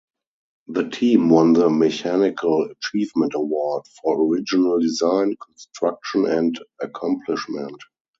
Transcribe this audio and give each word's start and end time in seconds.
The 0.67 0.89
team 0.89 1.29
won 1.29 1.53
the 1.53 1.69
Mechanical 1.69 2.67
Achievement 2.71 3.35
Award 3.35 3.83
for 4.01 4.19
original 4.19 4.79
design, 4.79 5.35
construction 5.39 6.25
and 6.25 6.59
accomplishment. 6.81 7.79